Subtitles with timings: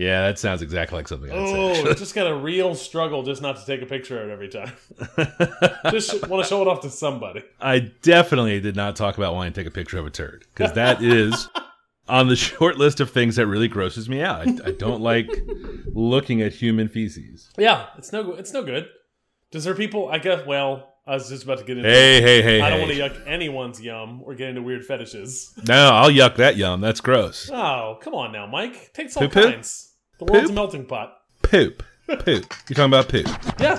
[0.00, 3.58] Yeah, that sounds exactly like something I'd Oh, just got a real struggle just not
[3.58, 4.72] to take a picture of it every time.
[5.90, 7.42] just want to show it off to somebody.
[7.60, 10.72] I definitely did not talk about wanting to take a picture of a turd because
[10.72, 11.50] that is
[12.08, 14.48] on the short list of things that really grosses me out.
[14.48, 15.28] I, I don't like
[15.92, 17.50] looking at human feces.
[17.58, 18.88] Yeah, it's no it's no good.
[19.50, 20.08] Does there people?
[20.08, 20.46] I guess.
[20.46, 21.90] Well, I was just about to get into.
[21.90, 22.62] Hey, hey, hey!
[22.62, 23.00] I don't hey.
[23.00, 25.52] want to yuck anyone's yum or get into weird fetishes.
[25.68, 26.80] No, I'll yuck that yum.
[26.80, 27.50] That's gross.
[27.52, 28.94] Oh, come on now, Mike.
[28.94, 29.88] Takes all kinds.
[30.20, 30.50] The world's Poop?
[30.50, 31.16] a melting pot.
[31.42, 32.26] Poop, poop.
[32.68, 33.26] You're talking about poop.
[33.58, 33.76] Yeah.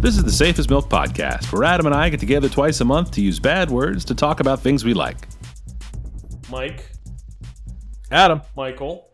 [0.00, 3.10] This is the Safest Milk Podcast, where Adam and I get together twice a month
[3.12, 5.26] to use bad words to talk about things we like.
[6.48, 6.88] Mike,
[8.12, 9.10] Adam, Michael,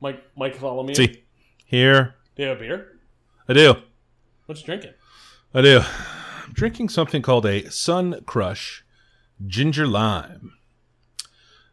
[0.00, 0.94] Mike, Mike, follow me.
[0.94, 1.24] see
[1.66, 2.14] here.
[2.36, 2.92] Do you have a beer?
[3.48, 3.74] I do.
[4.46, 4.92] What you drinking?
[5.52, 5.80] I do.
[5.80, 8.83] I'm drinking something called a Sun Crush
[9.46, 10.52] Ginger Lime.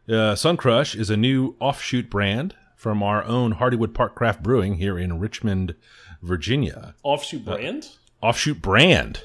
[0.08, 4.74] Uh, Sun Crush is a new offshoot brand from our own Hardywood Park Craft Brewing
[4.74, 5.74] here in Richmond,
[6.20, 6.94] Virginia.
[7.02, 7.88] Offshoot brand?
[8.20, 9.22] Offshoot brand.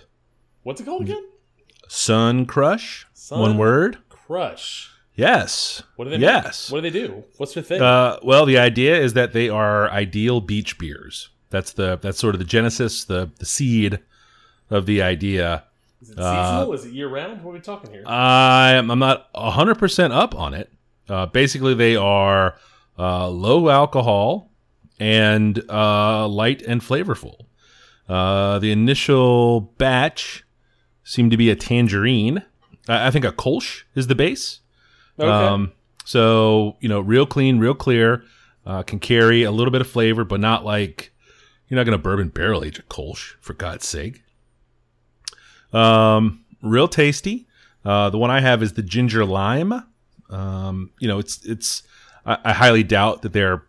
[0.64, 1.24] What's it called again?
[1.88, 3.08] Sun Crush.
[3.14, 3.98] Sun- One word.
[4.10, 4.92] Crush.
[5.16, 5.82] Yes.
[5.96, 6.18] What do they?
[6.18, 6.70] Yes.
[6.70, 6.74] Make?
[6.76, 7.24] What do they do?
[7.38, 7.82] What's their thing?
[7.82, 11.30] Uh, well, the idea is that they are ideal beach beers.
[11.50, 14.00] That's the that's sort of the genesis, the the seed
[14.70, 15.64] of the idea.
[16.02, 16.74] Is it seasonal?
[16.74, 17.44] is it year round?
[17.44, 18.04] What are we talking here?
[18.06, 20.72] I'm I'm not hundred percent up on it.
[21.10, 22.58] Uh, basically, they are
[23.00, 24.52] uh, low alcohol
[25.00, 27.46] and uh, light and flavorful.
[28.08, 30.44] Uh, the initial batch
[31.04, 32.44] seemed to be a tangerine.
[32.88, 34.60] I, I think a Kolsch is the base.
[35.20, 35.30] okay.
[35.30, 35.74] Um,
[36.06, 38.24] so you know, real clean, real clear.
[38.66, 41.14] Uh, can carry a little bit of flavor, but not like
[41.68, 44.24] you're not going to bourbon barrel age a Kolsch for God's sake.
[45.74, 47.48] Um, real tasty.
[47.86, 49.84] Uh, the one I have is the ginger lime.
[50.30, 51.84] Um, you know, it's it's.
[52.26, 53.64] I, I highly doubt that they're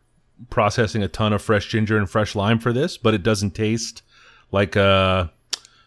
[0.50, 4.02] processing a ton of fresh ginger and fresh lime for this, but it doesn't taste
[4.50, 5.32] like a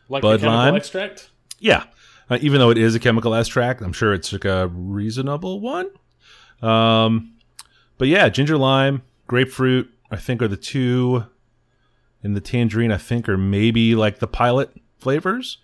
[0.10, 0.76] like Bud Lime?
[0.76, 1.30] extract?
[1.60, 1.86] yeah,
[2.30, 5.90] uh, even though it is a chemical extract, I'm sure it's like a reasonable one.
[6.62, 7.34] Um,
[7.98, 11.26] but yeah, ginger lime, grapefruit, I think are the two.
[12.24, 15.58] and the tangerine, I think are maybe like the pilot flavors.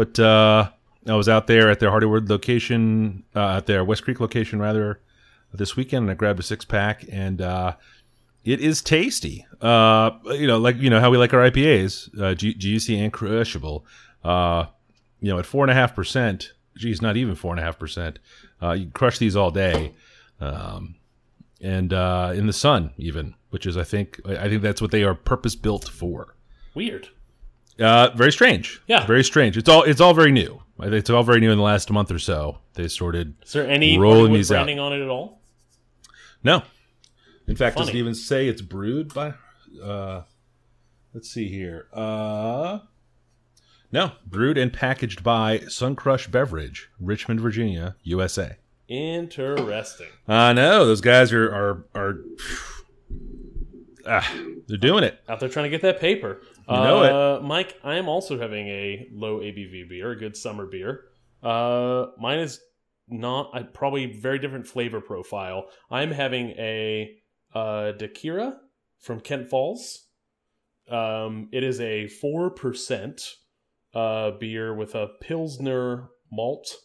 [0.00, 0.70] But uh,
[1.06, 4.98] I was out there at their Hardywood location, uh, at their West Creek location rather,
[5.52, 7.74] this weekend, and I grabbed a six pack, and uh,
[8.42, 9.46] it is tasty.
[9.60, 13.84] Uh, you know, like you know how we like our IPAs, uh, GUC and crushable.
[14.24, 14.64] Uh,
[15.20, 17.78] you know, at four and a half percent, geez, not even four and a half
[17.78, 18.20] percent.
[18.62, 19.92] Uh, you crush these all day,
[20.40, 20.94] um,
[21.60, 25.04] and uh, in the sun even, which is I think I think that's what they
[25.04, 26.36] are purpose built for.
[26.74, 27.10] Weird.
[27.80, 28.80] Uh, very strange.
[28.86, 29.06] Yeah.
[29.06, 29.56] very strange.
[29.56, 30.62] It's all it's all very new.
[30.82, 32.58] It's all very new in the last month or so.
[32.74, 34.56] They started Is there any Rolling these out.
[34.56, 35.40] branding on it at all?
[36.42, 36.62] no.
[37.46, 39.34] In fact, does it even say it's brewed by?
[39.82, 40.22] Uh,
[41.12, 41.88] let's see here.
[41.92, 42.78] Uh,
[43.90, 48.56] no, brewed and packaged by Suncrush Beverage, Richmond, Virginia, USA.
[48.86, 50.06] Interesting.
[50.28, 52.14] I know those guys are are are.
[54.06, 54.34] Ah,
[54.66, 55.20] they're doing it.
[55.28, 56.40] Out there trying to get that paper.
[56.70, 57.12] You know it.
[57.12, 61.04] uh, Mike, I am also having a low ABV beer, a good summer beer.
[61.42, 62.60] Uh, mine is
[63.08, 65.66] not, I probably very different flavor profile.
[65.90, 67.16] I'm having a
[67.54, 68.54] uh, Dakira
[69.00, 70.06] from Kent Falls.
[70.88, 73.34] Um, it is a 4%
[73.94, 76.76] uh, beer with a Pilsner malt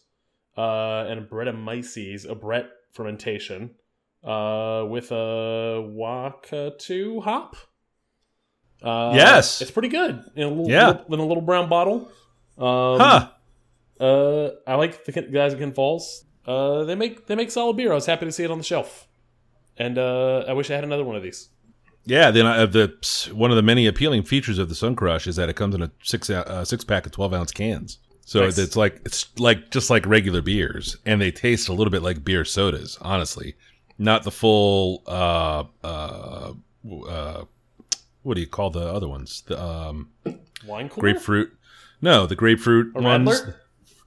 [0.56, 3.74] uh, and a Brettanomyces, a Brett fermentation,
[4.24, 7.56] uh, with a Wakatu hop.
[8.82, 9.60] Uh, Yes.
[9.62, 10.22] it's pretty good.
[10.36, 10.88] In a little, Yeah.
[10.88, 12.08] little- in a little brown bottle.
[12.58, 13.28] Um, Huh?
[14.00, 16.24] Uh, I like the guys at Kent Falls.
[16.46, 17.90] Uh, they make they make solid beer.
[17.92, 19.08] I was happy to see it on the shelf,
[19.78, 21.48] and uh, I wish I had another one of these.
[22.04, 22.30] Yeah.
[22.30, 22.92] Then I, the
[23.32, 25.82] one of the many appealing features of the Sun Crush is that it comes in
[25.82, 27.98] a six uh, six pack of twelve ounce cans.
[28.26, 28.58] So Nice.
[28.58, 32.22] it's like it's like just like regular beers, and they taste a little bit like
[32.24, 32.98] beer sodas.
[33.00, 33.54] Honestly,
[33.98, 35.02] not the full.
[35.06, 36.52] Uh, uh,
[37.08, 37.44] uh,
[38.26, 39.42] what do you call the other ones?
[39.46, 40.10] The um,
[40.66, 41.56] Wine cooler, grapefruit.
[42.02, 43.28] No, the grapefruit a ones.
[43.28, 43.54] Radler.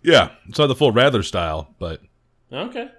[0.04, 2.02] Yeah, it's not the full Radler style, but
[2.52, 2.90] Okay,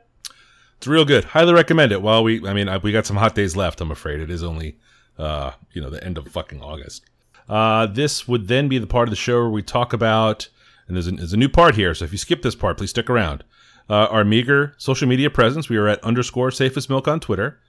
[0.79, 1.25] it's real good.
[1.25, 2.01] Highly recommend it.
[2.01, 3.83] While we, I mean, I, we got some hot days left.
[3.83, 4.79] I'm afraid it is only,
[5.19, 7.05] uh, you know, the end of fucking August.
[7.49, 10.49] Uh, this would then be the part of the show where we talk about,
[10.89, 11.95] and there's a, there's a new part here.
[11.95, 13.45] So if you skip this part, please stick around.
[13.91, 15.69] Uh, our meager social media presence.
[15.69, 17.61] We are at underscore safest milk on Twitter.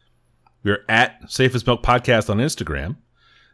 [0.63, 2.95] We are at safest milk podcast on Instagram.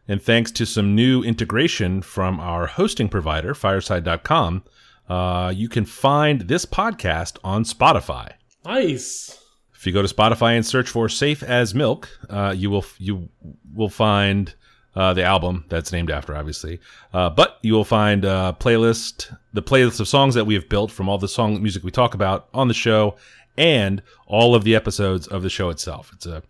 [0.08, 4.64] And thanks to some new integration from our hosting provider, fireside.com,
[5.10, 8.34] uh, you can find this podcast on Spotify.
[8.66, 9.40] Nice.
[9.74, 13.30] If you go to Spotify and search for "Safe as Milk," uh, you will you
[13.74, 14.54] will find
[14.96, 16.80] uh, the album that's named after, obviously.
[17.14, 20.92] Uh, but you will find uh, playlist the playlist of songs that we have built
[20.92, 23.16] from all the song music we talk about on the show,
[23.58, 26.12] and all of the episodes of the show itself.
[26.14, 26.42] It's a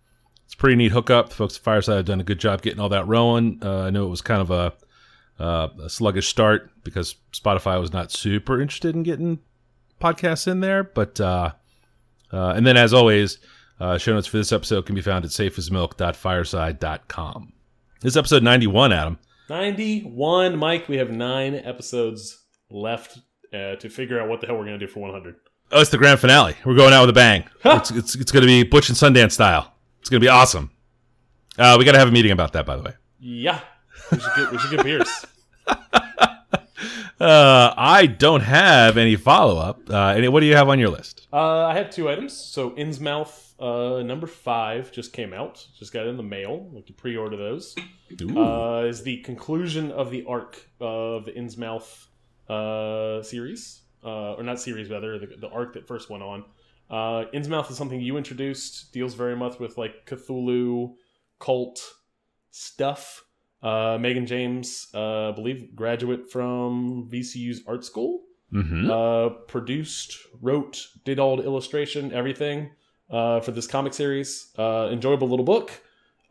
[0.47, 1.27] it's a pretty neat hookup.
[1.27, 3.59] The folks at Fireside have done a good job getting all that rolling.
[3.61, 4.71] Uh, I know it was kind of a,
[5.44, 9.39] uh, a sluggish start because Spotify was not super interested in getting
[9.99, 11.51] podcasts in there, but uh,
[12.31, 13.39] uh, and then, as always,
[13.81, 17.53] uh, show notes for this episode can be found at safeasmilk.fireside.com.
[18.00, 19.19] This is episode 91, Adam.
[19.50, 20.88] 91, Mike.
[20.88, 23.17] We have nine episodes left
[23.53, 25.35] uh, to figure out what the hell we're going to do for 100.
[25.73, 26.55] Oh, it's the grand finale.
[26.65, 27.43] We're going out with a bang.
[27.65, 29.73] it's it's, it's going to be Butch and Sundance style.
[29.99, 30.71] It's going to be awesome.
[31.57, 32.94] Uh, we got to have a meeting about that, by the way.
[33.19, 33.59] Yeah.
[34.11, 35.25] We should get, we should get beers.
[37.19, 39.89] Uh, I don't have any follow up.
[39.89, 41.27] Uh, any, what do you have on your list?
[41.33, 42.33] Uh, I have two items.
[42.33, 45.65] So Innsmouth uh, number five just came out.
[45.77, 46.69] Just got in the mail.
[46.71, 47.75] We can pre-order those.
[48.21, 52.05] Uh, is the conclusion of the arc of the Innsmouth
[52.50, 56.45] uh, series, uh, or not series rather, the, the arc that first went on.
[56.89, 58.94] Uh, Innsmouth is something you introduced.
[58.94, 60.94] Deals very much with like Cthulhu,
[61.39, 61.81] cult
[62.51, 63.24] stuff.
[63.62, 68.22] Uh, Megan James, uh, I believe, graduate from VCU's art school.
[68.54, 68.89] Mm-hmm.
[68.89, 72.72] Uh, produced, wrote, did all the illustration, everything
[73.10, 74.54] uh, for this comic series.
[74.57, 75.72] Uh, enjoyable little book.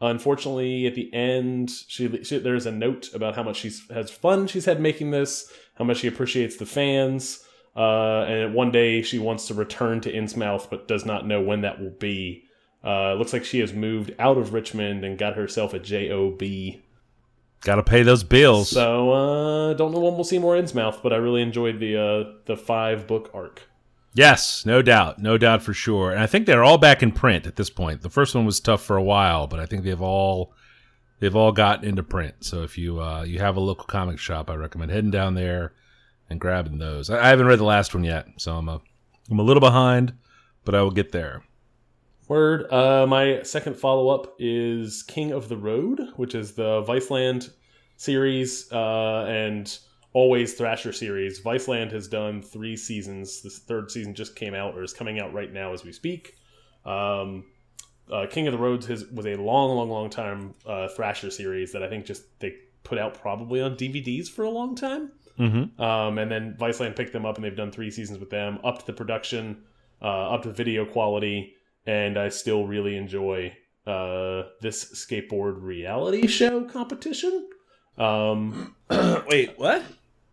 [0.01, 4.47] Unfortunately, at the end, she, she there's a note about how much she's has fun
[4.47, 7.43] she's had making this, how much she appreciates the fans,
[7.77, 11.61] uh, and one day she wants to return to Innsmouth, but does not know when
[11.61, 12.45] that will be.
[12.83, 16.41] Uh, looks like she has moved out of Richmond and got herself a job.
[17.63, 18.71] Got to pay those bills.
[18.71, 22.33] So uh, don't know when we'll see more Innsmouth, but I really enjoyed the uh,
[22.47, 23.63] the five book arc.
[24.15, 26.11] Yes, no doubt, no doubt for sure.
[26.11, 28.01] And I think they're all back in print at this point.
[28.01, 30.55] The first one was tough for a while, but I think they've all
[31.19, 32.37] they've all gotten into print.
[32.41, 35.75] So if you uh, you have a local comic shop, I recommend heading down there
[36.31, 37.11] and grabbing those.
[37.11, 38.81] I, haven't read the last one yet, so I'm a
[39.31, 40.15] I'm a little behind,
[40.65, 41.43] but I will get there.
[42.29, 42.73] Word.
[42.73, 47.51] Uh, my second follow up is King of the Road, which is the Viceland
[47.97, 49.79] series uh, and
[50.13, 51.41] always Thrasher series.
[51.41, 53.43] Viceland has done three seasons.
[53.43, 56.37] This third season just came out or is coming out right now as we speak.
[56.85, 57.45] Um,
[58.11, 61.73] uh, King of the Roads has, was a long, long, long time uh, Thrasher series
[61.73, 65.13] that I think just they put out probably on DVDs for a long time.
[65.39, 65.81] Mm-hmm.
[65.83, 68.87] Um, and then Viceland picked them up and they've done three seasons with them, upped
[68.87, 69.63] the production,
[70.03, 71.55] uh, up to video quality,
[71.87, 73.57] and I still really enjoy
[73.87, 77.49] uh, this skateboard reality show competition.
[77.99, 78.75] Um,
[79.29, 79.83] Wait, what?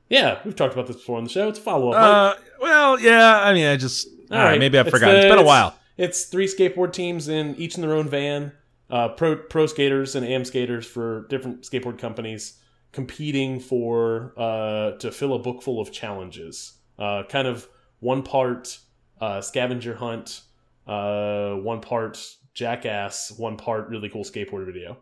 [0.09, 1.50] yeah, we've talked about this before on the show.
[1.50, 2.38] It's a follow up.
[2.38, 3.41] Uh, well, yeah.
[3.41, 4.44] I mean, I just all right.
[4.51, 4.59] right.
[4.59, 5.15] Maybe I've forgotten.
[5.15, 5.77] the- it's been a it's- while.
[5.95, 8.51] It's three skateboard teams in each in their own van.
[8.89, 12.59] Uh, pro pro skaters and am skaters for different skateboard companies
[12.94, 16.74] competing for uh, to fill a book full of challenges.
[16.98, 17.68] Uh, kind of
[18.00, 18.78] one part
[19.19, 20.42] uh, scavenger hunt,
[20.88, 22.18] uh, one part
[22.54, 24.98] jackass, one part really cool skateboard video.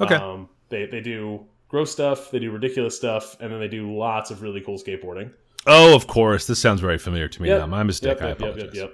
[0.00, 0.16] Okay.
[0.16, 4.30] Um, they they do gross stuff, they do ridiculous stuff, and then they do lots
[4.30, 5.32] of really cool skateboarding.
[5.66, 6.46] Oh, of course.
[6.46, 7.60] This sounds very familiar to me Yep.
[7.60, 7.66] now.
[7.66, 8.18] My mistake.
[8.20, 8.76] Yep, I yep, yep, apologize.
[8.76, 8.92] yep,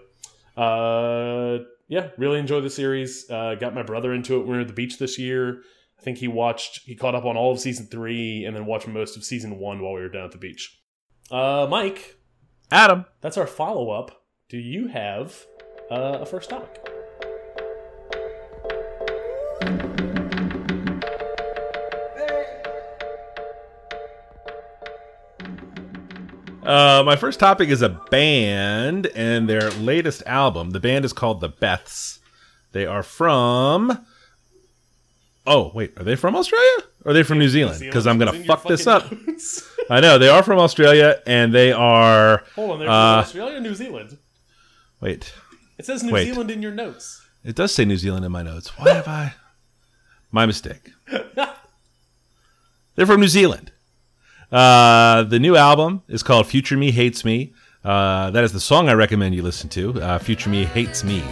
[0.56, 0.64] yep.
[0.64, 3.30] Uh, yeah, really enjoy the series.
[3.30, 5.62] Uh, got my brother into it when we were at the beach this year.
[6.02, 8.88] I think he watched, he caught up on all of season three and then watched
[8.88, 10.82] most of season one while we were down at the beach.
[11.30, 12.16] Uh, Mike,
[12.72, 13.04] Adam.
[13.20, 14.24] that's our follow up.
[14.48, 15.46] Do you have
[15.92, 16.84] uh, a first topic?
[26.64, 30.70] Uh, my first topic is a band and their latest album.
[30.70, 32.18] The band is called the Beths.
[32.72, 34.04] They are from.
[35.46, 36.84] Oh wait, are they from Australia?
[37.04, 37.80] Or are they from New Zealand?
[37.80, 39.12] Because I'm gonna fuck this up.
[39.90, 42.44] I know they are from Australia, and they are.
[42.54, 44.16] Hold on, there's Uh, Australia, or New Zealand.
[45.00, 45.32] Wait,
[45.78, 46.26] It says New wait.
[46.26, 47.20] Zealand in your notes.
[47.44, 48.68] it does say New Zealand in my notes.
[48.78, 49.34] Why have I?
[50.30, 50.90] My mistake.
[52.94, 53.72] They're from New Zealand.
[54.52, 57.52] Uh, the new album is called Future Me Hates Me.
[57.84, 60.00] Uh, that is the song I recommend you listen to.
[60.00, 61.22] Uh, Future Me Hates Me.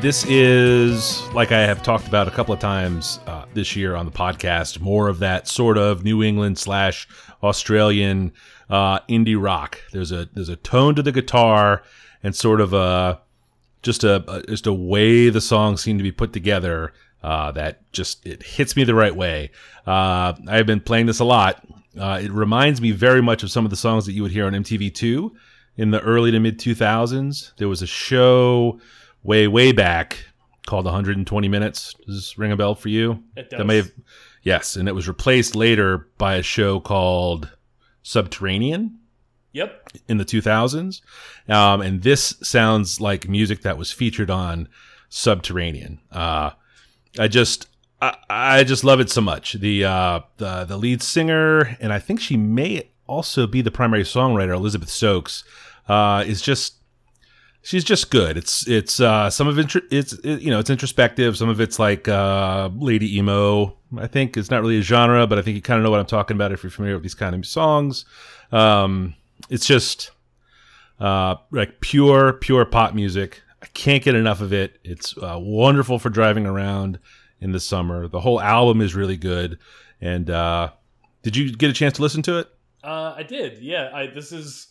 [0.00, 4.06] This is like I have talked about a couple of times uh, this year on
[4.06, 4.80] the podcast.
[4.80, 7.08] More of that sort of New England slash
[7.42, 8.32] Australian
[8.68, 9.80] uh, indie rock.
[9.92, 11.82] There's a there's a tone to the guitar
[12.22, 13.20] and sort of a
[13.82, 17.90] just a, a just a way the songs seem to be put together uh, that
[17.92, 19.50] just it hits me the right way.
[19.86, 21.64] Uh, I've been playing this a lot.
[21.98, 24.46] Uh, it reminds me very much of some of the songs that you would hear
[24.46, 25.30] on MTV2
[25.76, 27.52] in the early to mid 2000s.
[27.56, 28.80] There was a show
[29.24, 30.24] way way back
[30.66, 31.94] called 120 Minutes.
[32.06, 33.22] Does this ring a bell for you?
[33.36, 33.66] It That does.
[33.66, 33.90] may have,
[34.42, 37.50] yes, and it was replaced later by a show called
[38.02, 38.98] Subterranean
[39.52, 39.88] Yep.
[40.08, 41.00] in the 2000s.
[41.48, 44.68] Um, and this sounds like music that was featured on
[45.08, 46.00] Subterranean.
[46.10, 46.50] Uh,
[47.18, 47.68] I just,
[48.02, 49.52] I, I just love it so much.
[49.54, 54.02] The, uh, the, the lead singer, and I think she may also be the primary
[54.02, 55.44] songwriter, Elizabeth Stokes,
[55.88, 56.74] uh, is just,
[57.64, 58.36] she's just good.
[58.36, 61.36] It's, it's, uh, some of it, it's, it, you know, it's introspective.
[61.36, 63.76] Some of it's like, uh, lady emo.
[63.98, 66.00] I think it's not really a genre, but I think you kind of know what
[66.00, 68.04] I'm talking about if you're familiar with these kind of songs.
[68.52, 69.14] Um,
[69.50, 70.12] it's just
[71.00, 73.42] uh, like pure, pure pop music.
[73.62, 74.78] I can't get enough of it.
[74.84, 76.98] It's uh, wonderful for driving around
[77.40, 78.08] in the summer.
[78.08, 79.58] The whole album is really good.
[80.00, 80.70] And uh,
[81.22, 82.48] did you get a chance to listen to it?
[82.82, 83.58] Uh, I did.
[83.60, 83.90] Yeah.
[83.94, 84.68] I this is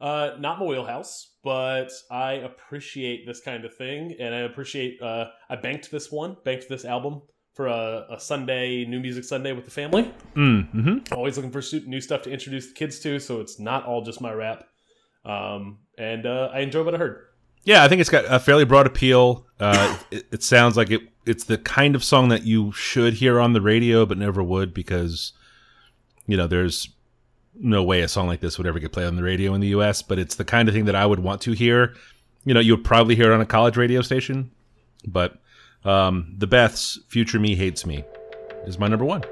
[0.00, 5.00] uh, not my wheelhouse, but I appreciate this kind of thing, and I appreciate.
[5.02, 7.22] Uh, I banked this one, banked this album
[7.54, 10.12] for a, a Sunday, New Music Sunday with the family.
[10.34, 13.84] Mm, hmm Always looking for new stuff to introduce the kids to, so it's not
[13.84, 14.64] all just my rap.
[15.24, 17.26] Um, and uh, I enjoy what I heard.
[17.64, 19.46] Yeah, I think it's got a fairly broad appeal.
[19.60, 21.02] Uh, it, it sounds like it.
[21.26, 24.74] It's the kind of song that you should hear on the radio, but never would
[24.74, 25.32] because,
[26.26, 26.88] you know, there's
[27.54, 29.68] no way a song like this would ever get played on the radio in the
[29.68, 30.02] U.S.
[30.02, 31.94] But it's the kind of thing that I would want to hear.
[32.44, 34.50] You know, you would probably hear it on a college radio station.
[35.06, 35.38] But
[35.84, 38.04] um, the Beths' "Future Me Hates Me"
[38.66, 39.22] is my number one.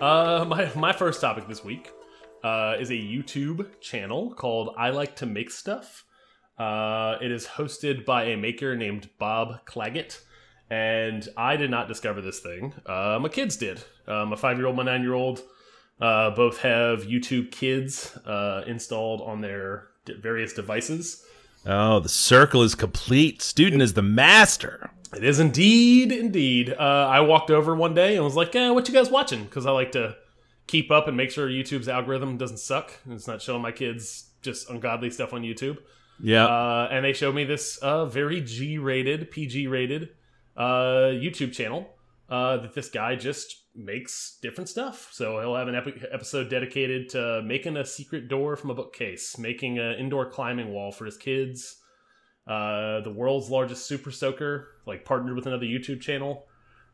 [0.00, 1.90] Uh, my my first topic this week
[2.42, 6.04] uh, is a YouTube channel called I Like to Make Stuff.
[6.58, 10.20] Uh, it is hosted by a maker named Bob Clagett,
[10.70, 12.72] and I did not discover this thing.
[12.86, 13.82] Uh, my kids did.
[14.06, 15.42] Uh, my five year old, my nine year old,
[16.00, 21.24] uh, both have YouTube Kids uh, installed on their d- various devices.
[21.66, 23.40] Oh, the circle is complete.
[23.42, 24.90] Student is the master.
[25.16, 26.70] It is indeed, indeed.
[26.72, 29.64] Uh, I walked over one day and was like, eh, "What you guys watching?" Because
[29.64, 30.16] I like to
[30.66, 32.92] keep up and make sure YouTube's algorithm doesn't suck.
[33.04, 35.78] and It's not showing my kids just ungodly stuff on YouTube.
[36.24, 36.46] Yeah.
[36.46, 40.08] Uh, and they showed me this uh, very G-rated, PG-rated
[40.56, 41.90] uh, YouTube channel
[42.30, 45.10] uh, that this guy just makes different stuff.
[45.12, 49.36] So he'll have an epi- episode dedicated to making a secret door from a bookcase,
[49.36, 51.76] making an indoor climbing wall for his kids.
[52.46, 56.46] Uh, the world's largest super soaker, like partnered with another YouTube channel.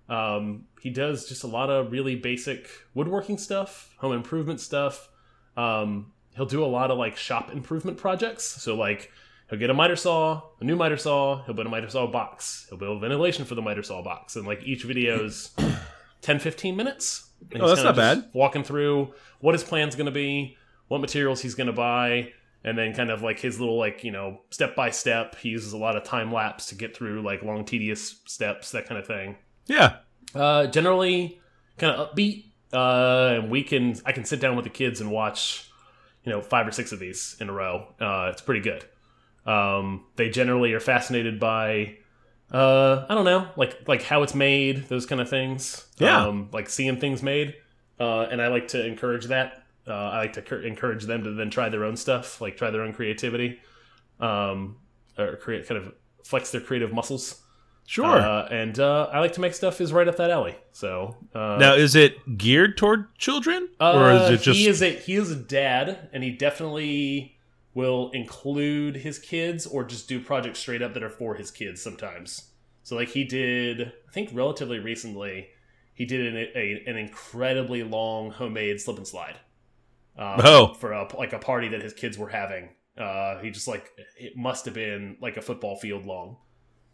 [0.09, 5.09] Um, he does just a lot of really basic woodworking stuff, home improvement stuff.
[5.57, 8.45] Um, he'll do a lot of like shop improvement projects.
[8.45, 9.13] So like
[9.51, 12.65] he'll get a miter saw, a new miter saw, he'll build a miter saw box,
[12.71, 15.51] he'll build ventilation for the miter saw box, and like each video's
[16.23, 17.29] 10, 15 minutes.
[17.55, 18.31] Oh, that's not bad.
[18.33, 20.57] Walking through what his plan's going to be,
[20.89, 22.33] what materials he's going to buy,
[22.65, 25.37] and then kind of like his little like you know step by step.
[25.37, 28.87] He uses a lot of time lapse to get through like long tedious steps, that
[28.87, 29.37] kind of thing.
[29.67, 29.97] yeah.
[30.35, 31.39] Uh, generally
[31.77, 32.47] kind of upbeat.
[32.73, 35.70] Uh, and we can I can sit down with the kids and watch,
[36.25, 37.87] you know, five or six of these in a row.
[38.01, 38.85] Uh, it's pretty good.
[39.47, 41.97] Um, they generally are fascinated by,
[42.53, 45.87] uh, I don't know, like like how it's made, those kind of things.
[45.99, 46.27] Yeah.
[46.27, 47.55] Um, like seeing things made.
[47.99, 49.63] Uh, and I like to encourage that.
[49.87, 52.83] Uh, I like to encourage them to then try their own stuff, like try their
[52.83, 53.61] own creativity,
[54.21, 54.77] um,
[55.19, 57.41] or create kind of flex their creative muscles.
[57.91, 58.19] Sure.
[58.21, 60.55] Uh, and uh, I like to make stuff is right up that alley.
[60.71, 64.61] So uh, now, is it geared toward children, or is uh, it just?
[64.61, 67.37] he is a he is a dad, and he definitely
[67.75, 71.83] will include his kids or just do projects straight up that are for his kids
[71.83, 72.53] sometimes.
[72.85, 75.49] So like he did, I think relatively recently,
[75.93, 79.35] he did an, a, an incredibly long homemade slip and slide.
[80.17, 80.75] Um, Oh.
[80.75, 82.69] for a, like a party that his kids were having.
[82.97, 86.37] Uh, he just like it must have been like a football field long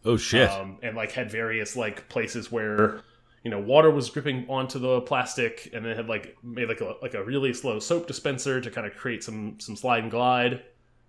[0.07, 0.49] oh shit!
[0.51, 3.03] um, and like had various like places where
[3.45, 6.95] you know water was dripping onto the plastic, and then had like made like a
[7.03, 10.63] like a really slow soap dispenser to kind of create some some slide and glide,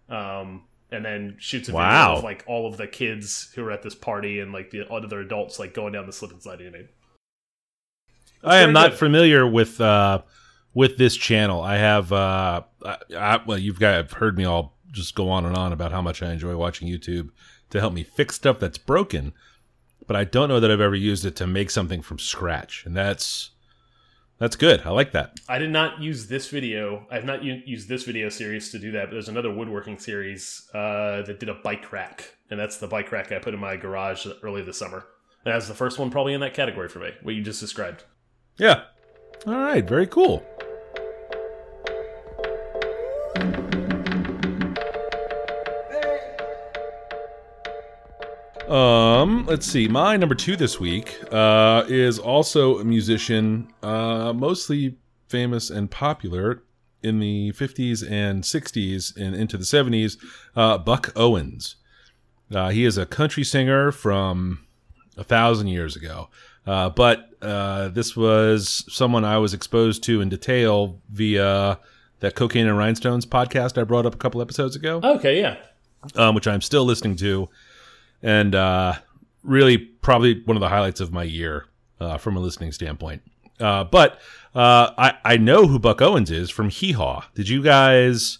[0.10, 2.16] um, and then shoots a video Wow.
[2.18, 5.20] of like all of the kids who are at this party and like the other
[5.22, 6.70] adults like going down the slip and slide he.
[8.44, 9.00] I am not good.
[9.00, 10.22] familiar with uh,
[10.74, 11.62] with this channel.
[11.62, 15.46] I have, uh, I, I, well, you've got I've heard me all just go on
[15.46, 17.30] and on about how much I enjoy watching YouTube
[17.70, 19.34] to help me fix stuff that's broken,
[20.06, 22.96] but I don't know that I've ever used it to make something from scratch, and
[22.96, 23.52] that's
[24.40, 24.82] that's good.
[24.86, 25.40] I like that.
[25.50, 27.08] I did not use this video.
[27.10, 30.70] I have not used this video series to do that, but there's another woodworking series
[30.74, 33.76] uh, that did a bike rack, and that's the bike rack I put in my
[33.76, 35.06] garage early this summer.
[35.44, 38.04] And that's the first one probably in that category for me, what you just described.
[38.58, 38.84] Yeah.
[39.46, 39.88] All right.
[39.88, 40.46] Very cool.
[48.68, 49.88] Um, let's see.
[49.88, 54.98] My number two this week uh, is also a musician, uh, mostly
[55.30, 56.64] famous and popular
[57.02, 60.18] in the 50s and 60s and into the 70s.
[60.56, 61.78] Uh, Buck Owens.
[62.54, 64.66] Uh, he is a country singer from
[65.16, 66.30] a thousand years ago.
[66.66, 71.80] Uh, but uh, this was someone I was exposed to in detail via
[72.20, 75.00] that Cocaine and Rhinestones podcast I brought up a couple episodes ago.
[75.02, 75.58] Okay, yeah.
[76.16, 77.50] Um, which I'm still listening to
[78.22, 78.96] and uh,
[79.44, 81.66] really probably one of the highlights of my year
[82.00, 83.22] uh, from a listening standpoint.
[83.60, 84.20] Uh, but
[84.56, 87.26] uh, I I know who Buck Owens is from Hee Haw.
[87.34, 88.40] Did you guys?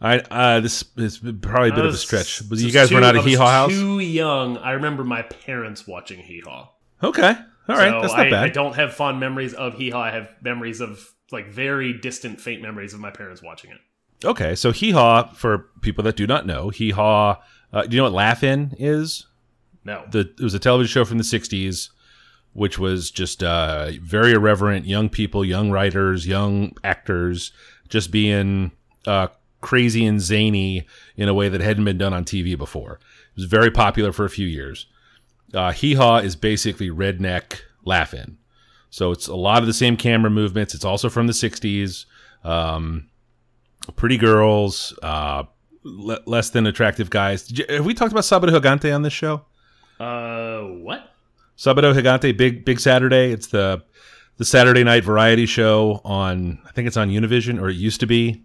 [0.00, 2.96] I uh, this is probably a bit was, of a stretch, but you guys too,
[2.96, 3.70] were not a Hee Haw house.
[3.70, 4.56] Too young.
[4.58, 6.70] I remember my parents watching Hee Haw.
[7.02, 7.34] Okay,
[7.68, 8.44] all right, so that's not I, bad.
[8.44, 10.00] I don't have fond memories of Hee Haw.
[10.00, 13.78] I have memories of like very distant, faint memories of my parents watching it.
[14.24, 17.40] Okay, so Hee Haw for people that do not know, Hee Haw
[17.74, 19.26] uh, do you know what Laugh-In is?
[19.84, 20.04] No.
[20.10, 21.90] The, it was a television show from the 60s,
[22.52, 27.52] which was just uh, very irreverent, young people, young writers, young actors,
[27.88, 28.70] just being
[29.06, 29.26] uh,
[29.60, 32.92] crazy and zany in a way that hadn't been done on TV before.
[32.92, 34.86] It was very popular for a few years.
[35.52, 38.38] Uh, Hee Haw is basically redneck Laugh-In.
[38.90, 40.74] So it's a lot of the same camera movements.
[40.74, 42.06] It's also from the 60s.
[42.44, 43.08] Um,
[43.96, 45.44] pretty girls, uh,
[45.84, 47.50] le- less than attractive guys.
[47.50, 49.44] You, have we talked about Sabado Gigante on this show?
[50.00, 51.10] Uh, what?
[51.56, 53.30] Sabado Gigante, big big Saturday.
[53.30, 53.82] It's the
[54.38, 56.60] the Saturday night variety show on.
[56.66, 58.44] I think it's on Univision, or it used to be.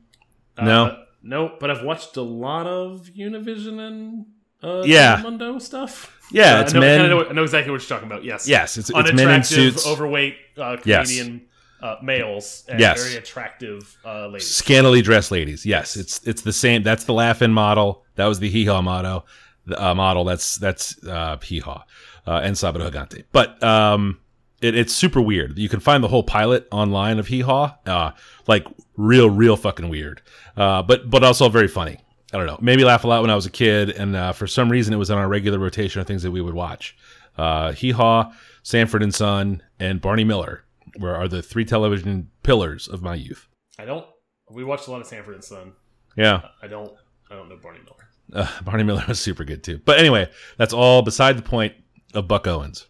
[0.62, 4.26] No, uh, no, but I've watched a lot of Univision and
[4.62, 6.16] uh, yeah, Mundo stuff.
[6.32, 7.02] Yeah, uh, it's I know, men.
[7.02, 8.24] I know, I know, exactly what you're talking about.
[8.24, 11.48] Yes, yes, it's, it's men in suits, overweight uh, Canadian
[11.82, 13.04] uh, males and yes.
[13.04, 14.54] very attractive uh, ladies.
[14.54, 15.66] Scantily dressed ladies.
[15.66, 16.84] Yes, it's it's the same.
[16.84, 18.06] That's the Laugh-In model.
[18.16, 19.26] That was the hee haw motto.
[19.66, 20.24] The uh, model.
[20.24, 21.84] That's that's uh, hee haw
[22.28, 23.24] uh, and Sabado Gigante.
[23.32, 24.20] But um,
[24.62, 25.58] it, it's super weird.
[25.58, 27.76] You can find the whole pilot online of hee haw.
[27.86, 28.12] Uh,
[28.48, 30.22] like real, real fucking weird.
[30.58, 31.98] Uh, but but also very funny.
[32.32, 32.60] I don't know.
[32.62, 34.98] Maybe laugh a lot when I was a kid, and uh, for some reason it
[34.98, 36.96] was on our regular rotation of things that we would watch.
[37.38, 40.64] Uh, hee haw, Sanford and Son, and Barney Miller
[41.00, 43.48] were are the three television pillars of my youth.
[43.78, 44.06] I don't.
[44.50, 45.74] We watched a lot of Sanford and Son.
[46.16, 46.42] Yeah.
[46.62, 46.92] I don't.
[47.32, 48.44] I don't know Barney Miller.
[48.46, 49.80] Uh, Barney Miller was super good too.
[49.86, 51.74] But anyway, that's all beside the point
[52.14, 52.88] of Buck Owens.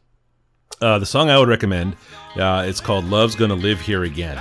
[0.82, 1.98] Uh, the song I would recommend,
[2.38, 4.38] uh, it's called "Love's Gonna Live Here Again."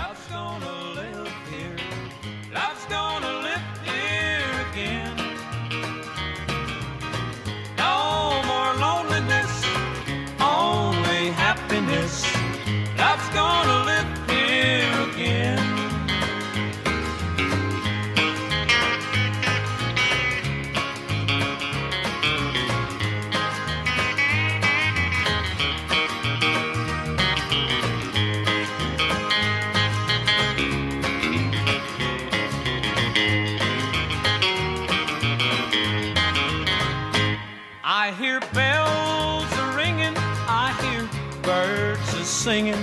[42.38, 42.81] Singing.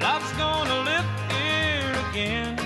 [0.00, 2.56] Love's gonna live here again.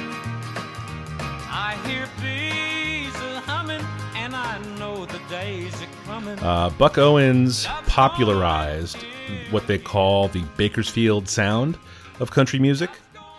[1.48, 3.14] I hear bees
[3.46, 3.82] humming,
[4.14, 6.38] and I know the days are coming.
[6.40, 8.98] Uh, Buck Owens popularized
[9.50, 11.78] what they call the Bakersfield sound
[12.20, 12.90] of country music.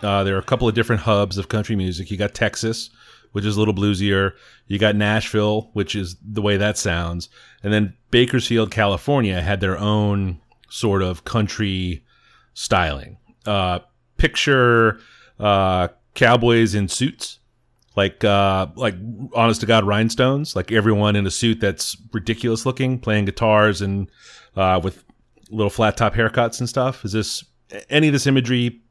[0.02, 2.10] Uh, there are a couple of different hubs of country music.
[2.10, 2.90] You got Texas,
[3.34, 4.32] which is a little bluesier.
[4.66, 7.30] You got Nashville, which is the way that sounds.
[7.62, 12.04] And then Bakersfield, California had their own sort of country
[12.54, 13.18] styling.
[13.46, 13.80] Uh,
[14.18, 15.00] picture
[15.40, 17.40] uh, cowboys in suits,
[17.96, 18.96] like uh, like
[19.34, 24.10] honest to god rhinestones, like everyone in a suit that's ridiculous looking, playing guitars and
[24.56, 25.04] uh, with
[25.50, 27.04] little flat top haircuts and stuff.
[27.06, 27.44] Is this
[27.90, 28.82] any of this imagery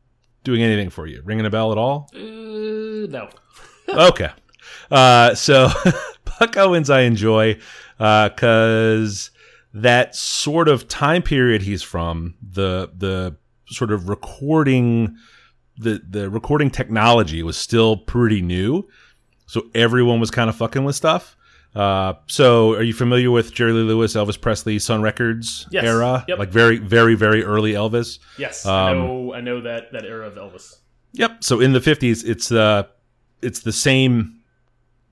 [0.44, 1.22] doing anything for you?
[1.24, 2.10] Ringing a bell at all?
[2.14, 3.28] Uh, no.
[3.88, 4.30] okay.
[4.90, 5.68] Uh, so
[6.38, 7.58] Buck Owens, I enjoy
[7.98, 9.38] because uh,
[9.74, 13.36] that sort of time period he's from, the the
[13.72, 15.16] sort of recording
[15.78, 18.86] the the recording technology was still pretty new,
[19.46, 21.36] so everyone was kind of fucking with stuff.
[21.74, 25.84] Uh, so are you familiar with Jerry Lee Lewis, Elvis Presley, Sun Records Yes.
[25.84, 26.22] era?
[26.28, 26.38] Yep.
[26.38, 28.18] Like very, very, very early Elvis.
[28.36, 29.32] Yes, I Um, know.
[29.34, 30.74] I know that that era of Elvis.
[31.14, 31.42] Yep.
[31.42, 32.86] So in the fifties, it's the
[33.40, 34.40] it's the same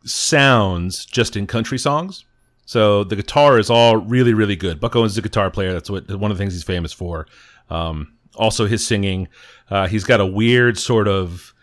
[0.05, 2.25] sounds just in country songs.
[2.67, 4.79] So the guitar is all really, really good.
[4.81, 5.73] Buck Owens is a guitar player.
[5.73, 7.27] That's what one of the things he's famous for.
[7.69, 9.29] Um, also, his singing.
[9.71, 11.55] Uh, he's got a weird sort of.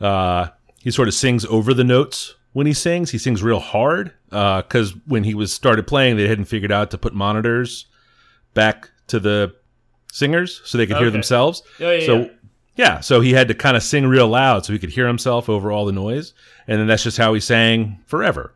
[0.00, 0.48] Uh,
[0.80, 3.10] he sort of sings over the notes when he sings.
[3.10, 6.98] He sings real hard because when he was started playing, they hadn't figured out to
[6.98, 7.86] put monitors
[8.54, 9.54] back to the
[10.12, 11.62] singers so they could hear themselves.
[11.80, 12.28] Oh, yeah, so yeah.
[12.76, 15.48] yeah, so he had to kind of sing real loud so he could hear himself
[15.48, 16.32] over all the noise,
[16.66, 18.54] and then that's just how he sang forever.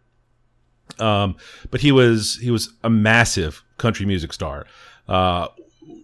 [0.99, 1.37] Um,
[1.71, 4.67] but he was he was a massive country music star,
[5.09, 5.49] uh,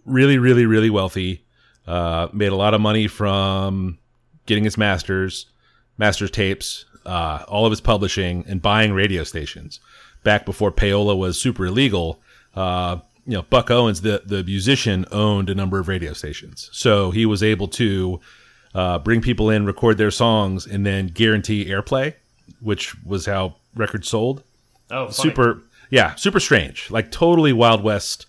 [0.05, 1.45] really, really, really wealthy.
[1.87, 3.97] Uh, made a lot of money from
[4.45, 5.45] getting his masters,
[5.97, 9.79] masters tapes, uh, all of his publishing, and buying radio stations.
[10.23, 12.19] Back before payola was super illegal,
[12.55, 17.11] uh, you know, Buck Owens, the the musician, owned a number of radio stations, so
[17.11, 18.19] he was able to
[18.75, 22.13] uh, bring people in, record their songs, and then guarantee airplay,
[22.59, 24.43] which was how records sold
[24.91, 25.13] Oh, funny.
[25.13, 28.25] super yeah super strange like totally wild west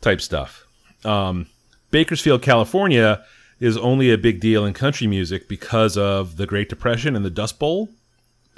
[0.00, 0.66] type stuff
[1.04, 1.46] um,
[1.90, 3.24] bakersfield california
[3.58, 7.30] is only a big deal in country music because of the great depression and the
[7.30, 7.88] dust bowl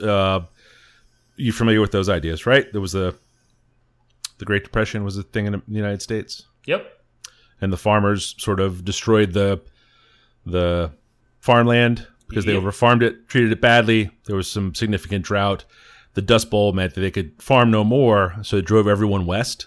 [0.02, 0.40] uh,
[1.36, 3.14] you familiar with those ideas right there was a
[4.38, 6.86] the great depression was a thing in the united states Yep.
[7.60, 9.60] and the farmers sort of destroyed the
[10.46, 10.90] the
[11.40, 14.10] farmland because they overfarmed it, treated it badly.
[14.24, 15.66] There was some significant drought.
[16.14, 19.66] The Dust Bowl meant that they could farm no more, so it drove everyone west.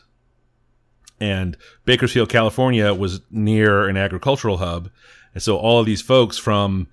[1.19, 4.89] And Bakersfield, California, was near an agricultural hub,
[5.33, 6.87] and so all of these folks from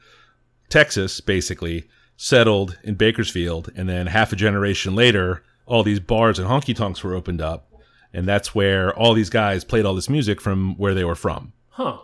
[0.68, 6.48] Texas basically settled in Bakersfield, and then half a generation later, all these bars and
[6.48, 7.68] honky tonks were opened up,
[8.12, 11.52] and that's where all these guys played all this music from where they were from.
[11.70, 11.98] Huh.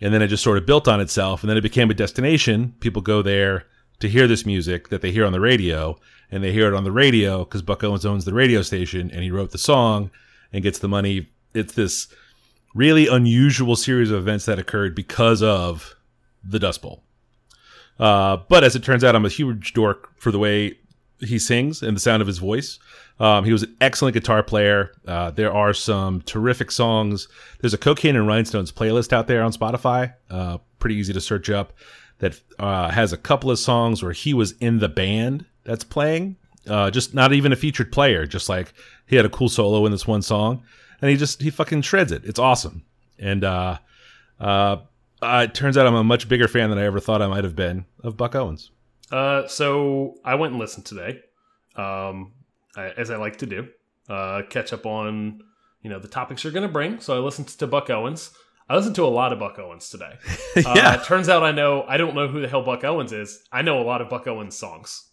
[0.00, 2.74] And then it just sort of built on itself, and then it became a destination.
[2.80, 3.64] People go there
[4.00, 5.98] to hear this music that they hear on the radio,
[6.30, 9.22] and they hear it on the radio because Buck Owens owns the radio station, and
[9.22, 10.10] he wrote the song
[10.52, 11.28] and gets the money.
[11.58, 12.08] It's this
[12.74, 15.96] really unusual series of events that occurred because of
[16.44, 17.02] the Dust Bowl.
[17.98, 20.78] Uh, but as it turns out, I'm a huge dork for the way
[21.20, 22.78] he sings and the sound of his voice.
[23.18, 24.92] Um, he was an excellent guitar player.
[25.06, 27.26] Uh, there are some terrific songs.
[27.60, 31.50] There's a Cocaine and Rhinestones playlist out there on Spotify, uh, pretty easy to search
[31.50, 31.72] up,
[32.20, 36.36] that uh, has a couple of songs where he was in the band that's playing.
[36.68, 38.72] Uh, just not even a featured player, just like
[39.06, 40.62] he had a cool solo in this one song,
[41.00, 42.24] and he just he fucking shreds it.
[42.24, 42.84] It's awesome,
[43.18, 43.78] and uh,
[44.40, 44.76] uh,
[45.22, 47.44] uh, it turns out I'm a much bigger fan than I ever thought I might
[47.44, 48.70] have been of Buck Owens.
[49.10, 51.20] Uh, so I went and listened today,
[51.76, 52.32] um,
[52.76, 53.68] I, as I like to do,
[54.08, 55.42] uh, catch up on
[55.82, 57.00] you know the topics you're going to bring.
[57.00, 58.30] So I listened to Buck Owens.
[58.68, 60.18] I listened to a lot of Buck Owens today.
[60.58, 63.12] Uh, yeah, it turns out I know I don't know who the hell Buck Owens
[63.12, 63.44] is.
[63.52, 65.08] I know a lot of Buck Owens songs.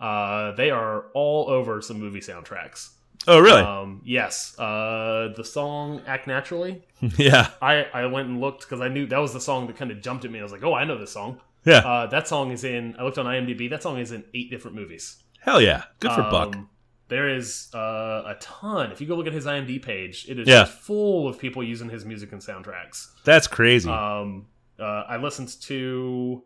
[0.00, 2.88] Uh, they are all over some movie soundtracks.
[3.28, 3.62] Oh really?
[3.62, 4.58] Um, yes.
[4.58, 6.82] Uh, the song "Act Naturally."
[7.18, 9.90] yeah, I I went and looked because I knew that was the song that kind
[9.90, 10.38] of jumped at me.
[10.38, 11.40] I was like, oh, I know this song.
[11.64, 11.78] yeah.
[11.78, 12.96] Uh, that song is in.
[12.98, 13.68] I looked on IMDb.
[13.70, 15.22] That song is in eight different movies.
[15.40, 16.56] Hell yeah, good for Buck.
[16.56, 16.68] Um,
[17.08, 18.90] There is uh, a ton.
[18.90, 20.64] If you go look at his IMDb page, it is Yeah.
[20.64, 23.10] full of people using his music and soundtracks.
[23.24, 23.88] That's crazy.
[23.88, 24.46] Um,
[24.80, 26.42] uh, I listened to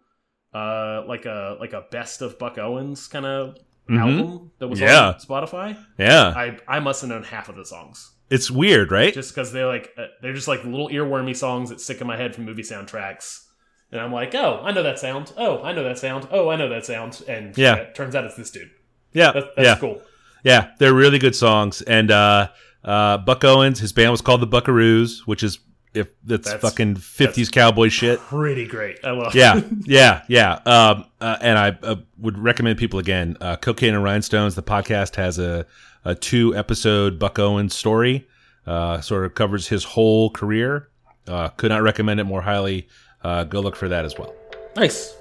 [0.55, 3.57] uh, like a like a best of Buck Owens kind of
[3.91, 4.01] Mhm.
[4.21, 5.09] album that was Yeah.
[5.09, 5.77] on Spotify.
[5.99, 9.13] yeah, I I must have known half of the songs it's weird, right?
[9.13, 12.17] just because they're like uh, they're just like little earwormy songs that stick in my
[12.17, 13.47] head from movie soundtracks.
[13.93, 15.33] And I'm like, oh, I know that sound.
[15.37, 16.29] Oh, I know that sound.
[16.31, 17.23] Oh, I know that sound.
[17.27, 17.75] And Yeah.
[17.75, 18.71] it turns out it's this dude.
[19.13, 20.01] yeah, That, that's yeah, cool.
[20.45, 20.69] yeah.
[20.79, 21.83] They're really good songs.
[21.83, 22.51] And uh,
[22.85, 25.59] uh, Buck Owens, his band was called the Buckaroos, which is
[25.93, 28.21] if that's, That's- fucking fifties cowboy shit.
[28.21, 28.99] Pretty great.
[29.05, 29.35] I love.
[29.35, 29.39] It.
[29.39, 30.53] Yeah, yeah, yeah.
[30.67, 33.37] Um, uh, and I uh, would recommend people again.
[33.41, 35.67] Uh, Cocaine and Rhinestones, the podcast has a,
[36.05, 38.27] a two episode Buck Owens story.
[38.67, 40.89] Uh, sort of covers his whole career.
[41.27, 42.89] Uh, could not recommend it more highly.
[43.23, 44.35] Uh, go look for that as well.
[44.77, 45.15] Nice.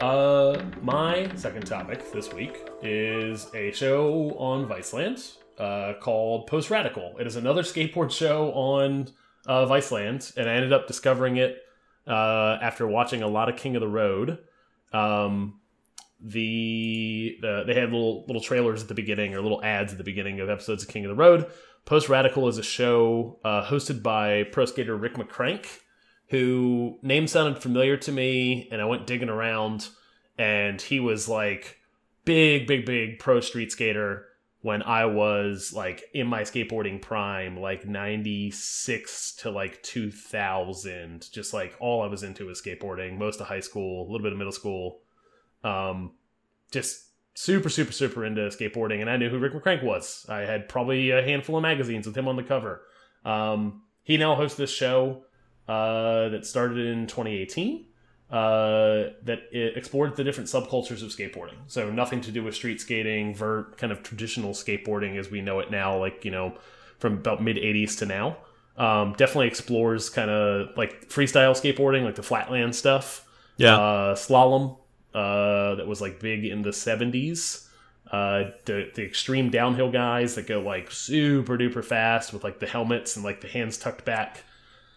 [0.00, 0.31] Uh,
[0.80, 7.16] my second topic this week is a show on Viceland uh, called Post Radical.
[7.18, 9.08] It is another skateboard show on
[9.46, 11.58] uh, Viceland, and I ended up discovering it
[12.06, 14.38] uh, after watching a lot of King of the Road.
[14.92, 15.60] Um,
[16.20, 20.04] the, the they had little little trailers at the beginning or little ads at the
[20.04, 21.50] beginning of episodes of King of the Road.
[21.84, 25.66] Post Radical is a show uh, hosted by pro skater Rick McCrank,
[26.28, 29.88] who name sounded familiar to me, and I went digging around,
[30.42, 31.78] and he was like
[32.24, 34.26] big, big, big pro street skater
[34.60, 41.30] when I was like in my skateboarding prime, like 96 to like 2000.
[41.30, 44.32] Just like all I was into was skateboarding, most of high school, a little bit
[44.32, 45.02] of middle school.
[45.62, 46.14] Um,
[46.72, 49.00] just super, super, super into skateboarding.
[49.00, 50.26] And I knew who Rick McCrank was.
[50.28, 52.82] I had probably a handful of magazines with him on the cover.
[53.24, 55.22] Um, he now hosts this show
[55.68, 57.86] uh, that started in 2018
[58.32, 61.56] uh, that it explored the different subcultures of skateboarding.
[61.66, 65.60] So nothing to do with street skating, vert, kind of traditional skateboarding as we know
[65.60, 66.56] it now, like you know,
[66.98, 68.38] from about mid '80s to now.
[68.78, 73.28] Um, definitely explores kind of like freestyle skateboarding, like the flatland stuff.
[73.58, 74.78] Yeah, uh, slalom
[75.12, 77.68] uh, that was like big in the '70s.
[78.10, 82.66] Uh, the the extreme downhill guys that go like super duper fast with like the
[82.66, 84.44] helmets and like the hands tucked back.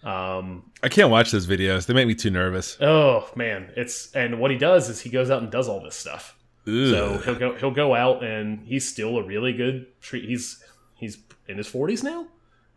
[0.06, 1.88] Um, I can't watch those videos.
[1.88, 2.78] They make me too nervous.
[2.80, 5.96] Oh man, it's and what he does is he goes out and does all this
[5.96, 6.38] stuff.
[6.68, 6.74] Ugh.
[6.74, 10.26] So he'll go he'll go out and he's still a really good street.
[10.26, 10.64] He's
[10.94, 12.28] he's in his forties now,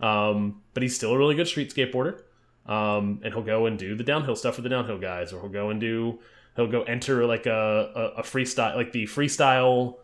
[0.01, 2.23] um, but he's still a really good street skateboarder.
[2.65, 5.51] Um, and he'll go and do the downhill stuff for the downhill guys, or he'll
[5.51, 6.19] go and do
[6.57, 9.97] he'll go enter like a a, a freestyle like the freestyle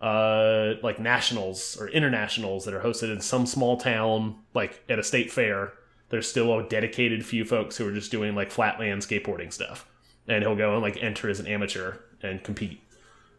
[0.00, 5.02] uh like nationals or internationals that are hosted in some small town like at a
[5.02, 5.72] state fair
[6.10, 9.86] there's still a dedicated few folks who are just doing like flatland skateboarding stuff.
[10.26, 12.80] And he'll go and like enter as an amateur and compete.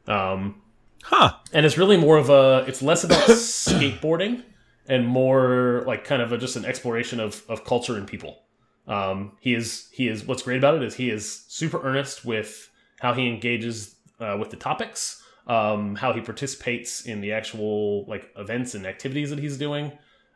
[0.08, 0.62] Um
[1.04, 1.34] huh.
[1.54, 4.44] and it's really more of a it's less about skateboarding
[4.88, 8.44] and more like kind of a, just an exploration of of culture and people.
[8.88, 12.70] Um he is he is what's great about it is he is super earnest with
[13.00, 18.30] how he engages uh, with the topics um how he participates in the actual like
[18.36, 19.92] events and activities that he's doing.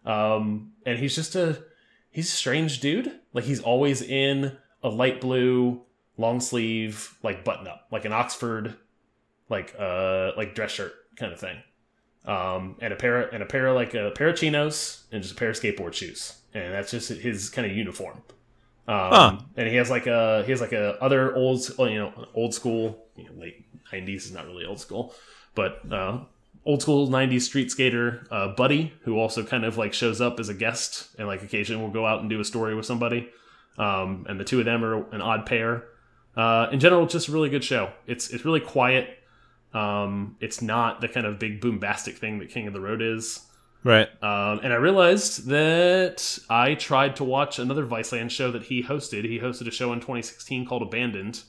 [0.06, 1.64] Um and he's just a
[2.14, 3.12] he's a strange dude.
[3.34, 5.82] Like he's always in a light blue
[6.18, 8.76] long sleeve like button up, like an Oxford
[9.50, 11.58] like uh like dress shirt kind of thing.
[12.26, 15.22] Um and a pair of, and a pair of like a pair of chinos and
[15.22, 16.38] just a pair of skateboard shoes.
[16.54, 18.22] And that's just his kind of uniform.
[18.88, 19.38] Um Huh.
[19.58, 23.06] and he has like a he has like a other old you know old school
[23.16, 25.14] you know, late 90s is not really old school,
[25.56, 26.20] but uh
[26.66, 30.50] old school 90s street skater uh, buddy who also kind of like shows up as
[30.50, 33.30] a guest and like occasionally will go out and do a story with somebody.
[33.78, 35.86] Um, and the two of them are an odd pair.
[36.36, 37.92] Uh, in general just a really good show.
[38.08, 39.20] It's it's really quiet.
[39.74, 43.46] Um, it's not the kind of big boombastic thing that king of the road is.
[43.84, 44.08] Right.
[44.24, 49.26] um, and I realized that I tried to watch another Viceland show that he hosted.
[49.26, 51.44] He hosted a show in 2016 called Abandoned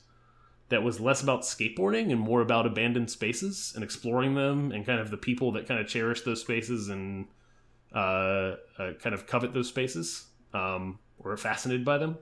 [0.69, 4.99] that was less about skateboarding and more about abandoned spaces and exploring them and kind
[4.99, 7.27] of the people that kind of cherish those spaces and
[7.93, 12.17] uh, uh, kind of covet those spaces um, or are fascinated by them.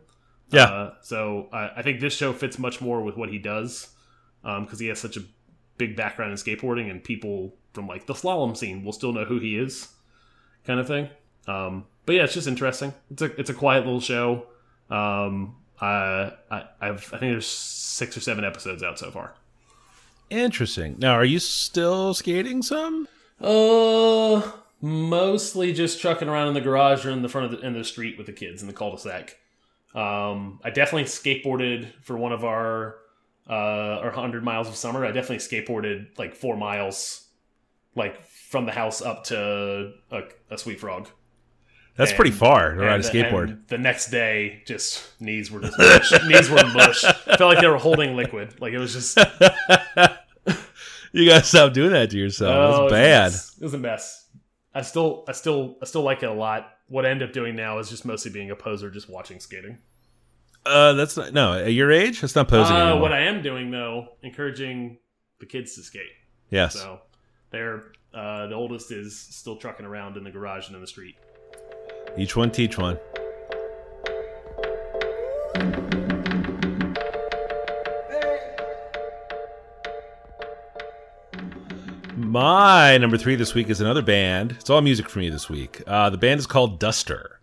[0.49, 0.65] Yeah.
[0.65, 3.89] Uh, so I, I think this show fits much more with what he does
[4.43, 5.23] because he has such a
[5.77, 9.39] big background in skateboarding and people from like the slalom scene will still know who
[9.39, 9.87] he is,
[10.65, 11.09] kind of thing.
[11.47, 12.93] Um, but yeah, it's just interesting.
[13.09, 14.45] It's a it's a quiet little show.
[14.89, 19.35] Um, I, I I've I think there's six or seven episodes out so far.
[20.29, 20.95] Interesting.
[20.97, 23.07] Now, are you still skating some?
[23.39, 27.73] Uh, mostly just trucking around in the garage or in the front of the in
[27.73, 29.37] the street with the kids in the cul-de-sac.
[29.93, 32.95] Um, I definitely skateboarded for one of our
[33.49, 35.05] uh our hundred miles of summer.
[35.05, 37.27] I definitely skateboarded like four miles,
[37.95, 41.09] like from the house up to a, a Sweet Frog.
[41.95, 43.67] That's And- pretty far to ride a skateboard.
[43.67, 46.11] the next day, just knees were just mush.
[46.27, 47.01] knees were mush.
[47.01, 48.59] Felt like they were holding liquid.
[48.59, 49.17] Like it was just
[51.11, 52.55] you gotta stop doing that to yourself.
[52.55, 53.31] Oh, it was bad.
[53.33, 54.27] It was a mess.
[54.73, 56.69] I still, I still, I still like it a lot.
[56.87, 59.77] What I end up doing now is just mostly being a poser, just watching skating.
[60.65, 61.53] Uh, that's not no.
[61.53, 64.97] At your age, that's not posing Uh, what I am doing though, encouraging
[65.39, 66.09] the kids to skate.
[66.49, 66.73] yes.
[66.73, 67.01] So
[67.51, 71.15] they're uh, the oldest is still trucking around in the garage and in the street.
[72.17, 72.97] Each one teach one.
[82.15, 84.53] My number three this week is another band.
[84.59, 85.81] It's all music for me this week.
[85.87, 87.39] Uh, the band is called Duster.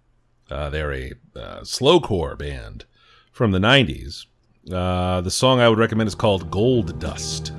[0.51, 2.85] Uh, they're a uh, slowcore band
[3.33, 4.27] from the 90s.
[4.71, 7.53] Uh, the song I would recommend is called Gold Dust.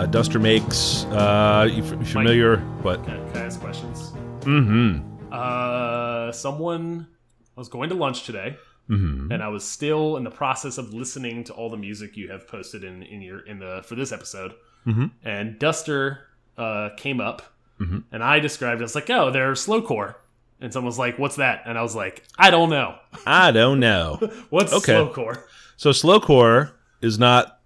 [0.00, 1.04] Uh, Duster makes.
[1.10, 2.56] Uh, you, familiar?
[2.80, 3.04] What?
[3.04, 4.12] Can, can I ask questions?
[4.40, 5.30] Mm-hmm.
[5.30, 7.06] Uh, someone
[7.54, 8.56] I was going to lunch today,
[8.88, 9.30] Mm-hmm.
[9.30, 12.48] and I was still in the process of listening to all the music you have
[12.48, 14.54] posted in in your in the for this episode.
[14.86, 15.10] Mhm.
[15.22, 17.42] And Duster uh, came up,
[17.78, 18.04] Mhm.
[18.10, 20.14] and I described it as like, "Oh, they're slowcore."
[20.62, 22.94] And someone was like, "What's that?" And I was like, "I don't know.
[23.26, 24.16] I don't know.
[24.50, 24.94] What's Okay.
[24.94, 25.42] slowcore?"
[25.76, 27.60] So slowcore is not.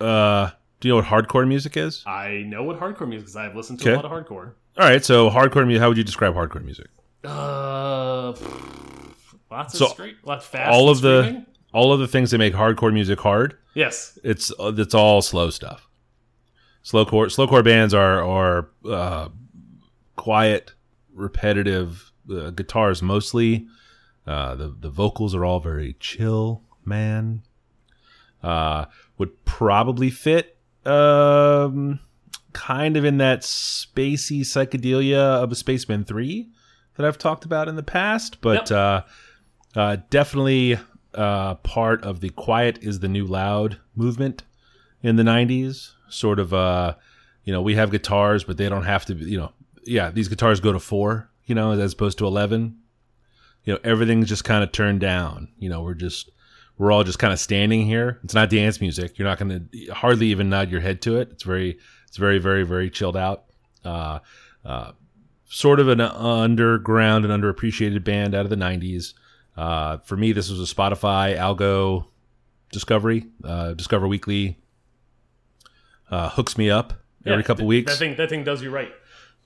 [0.00, 0.50] Uh,
[0.82, 2.02] do you know what hardcore music is?
[2.06, 3.36] I know what hardcore music is.
[3.36, 3.92] I've listened to Okay.
[3.92, 4.52] a lot of hardcore.
[4.78, 5.04] All right.
[5.04, 5.80] So hardcore music.
[5.80, 6.88] How would you describe hardcore music?
[7.24, 8.34] Uh,
[9.50, 10.70] lots of So, straight, lots fast.
[10.72, 13.56] all of the- All of the things that make hardcore music hard.
[13.74, 15.88] yes, It's uh, it's all slow stuff.
[16.84, 19.28] Slowcore slowcore bands are are uh,
[20.16, 20.72] quiet,
[21.14, 23.66] repetitive uh, guitars mostly.
[24.26, 27.42] Uh, the the vocals are all very chill, man.
[28.42, 28.84] Uh,
[29.16, 32.00] would probably fit um,
[32.52, 36.50] kind of in that spacey psychedelia of a Spacemen Three
[36.96, 38.78] that I've talked about in the past, but Yep.
[38.78, 39.02] uh,
[39.78, 40.78] uh, definitely
[41.14, 44.42] uh, part of the quiet is the new loud movement
[45.02, 46.94] in the 90s sort of uh
[47.44, 49.50] you know we have guitars but they don't have to be you know
[49.84, 52.76] yeah these guitars go to four you know as opposed to 11
[53.64, 55.48] you know everything's just kind of turned down.
[55.58, 56.30] You know we're just
[56.82, 59.92] we're all just kind of standing here it's not dance music you're not going to
[59.92, 63.44] hardly even nod your head to it it's very it's very very very chilled out
[63.84, 64.18] uh
[64.64, 64.90] uh
[65.44, 69.14] sort of an underground and underappreciated band out of the 90s
[69.56, 72.06] uh for me this was a spotify algo
[72.72, 74.58] discovery uh discover weekly
[76.10, 76.92] uh, hooks me up
[77.24, 77.92] every Yeah, couple th- weeks.
[77.92, 78.88] That thing, that thing does you right.
[78.88, 78.94] It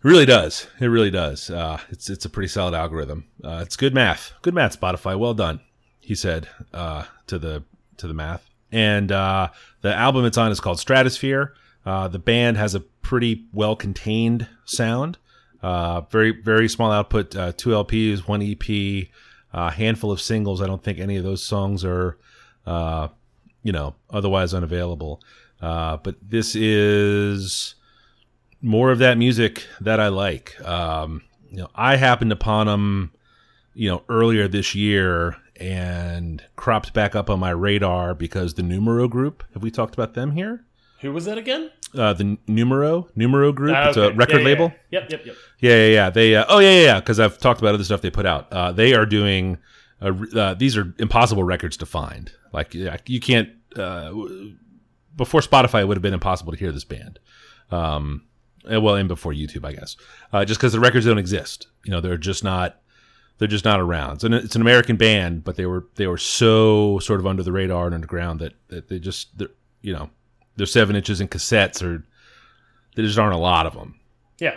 [0.02, 0.66] really does.
[0.80, 1.48] It really does.
[1.48, 3.26] Uh, it's it's a pretty solid algorithm.
[3.44, 4.32] Uh, it's good math.
[4.42, 5.16] Good math, Spotify.
[5.16, 5.60] Well done,
[6.06, 7.64] he said uh, to the
[7.96, 8.48] to the math.
[8.70, 9.48] And uh,
[9.80, 11.52] the album it's on is called Stratosphere.
[11.84, 15.18] Uh, the band has a pretty well contained sound.
[15.62, 17.34] Uh, very very small output.
[17.34, 19.08] Uh, two LPs, one EP,
[19.52, 20.62] a handful of singles.
[20.62, 22.16] I don't think any of those songs are,
[22.66, 23.08] uh,
[23.64, 25.20] you know, otherwise unavailable.
[25.60, 27.74] Uh, but this is
[28.62, 30.60] more of that music that I like.
[30.64, 33.12] Um, you know, I happened upon them,
[33.74, 39.08] you know, earlier this year and cropped back up on my radar because the Numero
[39.08, 39.44] Group.
[39.54, 40.64] Have we talked about them here?
[41.00, 41.70] Who was that again?
[41.94, 43.74] Uh, the Numero Numero Group.
[43.76, 44.72] Ah, It's a record Yeah, yeah, label.
[44.90, 45.00] yeah.
[45.00, 45.36] Yep, yep, yep.
[45.60, 46.10] Yeah, yeah, yeah.
[46.10, 46.36] They.
[46.36, 47.00] Uh, oh, yeah, yeah, yeah.
[47.00, 48.52] Because I've talked about other stuff they put out.
[48.52, 49.58] Uh, they are doing.
[50.00, 52.32] Uh, uh, these are impossible records to find.
[52.52, 53.50] Like yeah, you can't.
[53.76, 54.12] Uh,
[55.16, 57.18] before Spotify, it would have been impossible to hear this band.
[57.70, 58.24] Um,
[58.64, 59.96] well, and before YouTube, I guess,
[60.32, 61.66] uh, just because the records don't exist.
[61.84, 62.80] You know, they're just not.
[63.38, 64.20] They're just not around.
[64.20, 67.52] So it's an American band, but they were they were so sort of under the
[67.52, 69.48] radar and underground that, that they just they're,
[69.82, 70.10] you know
[70.56, 72.04] they're seven inches in cassettes or
[72.94, 74.00] there just aren't a lot of them
[74.40, 74.56] Yeah.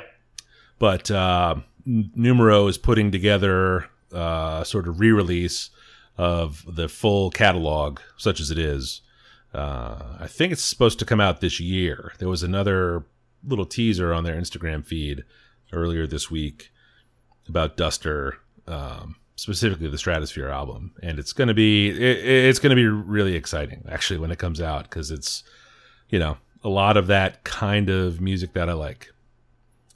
[0.80, 5.72] but uh, Numero is putting together uh, sort of re-release
[6.18, 9.02] of the full catalog, such as it is.
[9.54, 12.13] Uh, I think it's supposed to come out this year.
[12.20, 13.06] There was another
[13.44, 15.24] little teaser on their Instagram feed
[15.74, 16.72] earlier this week
[17.48, 18.38] about Duster,
[18.69, 22.88] um, specifically the Stratosphere album, and it's going to be it, it's going to be
[22.88, 25.43] really exciting actually when it comes out because it's
[26.09, 29.11] you know a lot of that kind of music that I like.